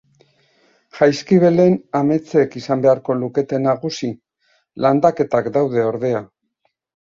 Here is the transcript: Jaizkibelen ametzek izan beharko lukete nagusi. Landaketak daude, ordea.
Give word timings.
Jaizkibelen 0.99 1.75
ametzek 1.99 2.57
izan 2.61 2.83
beharko 2.87 3.17
lukete 3.21 3.61
nagusi. 3.69 4.13
Landaketak 4.89 5.55
daude, 5.63 5.89
ordea. 5.95 6.27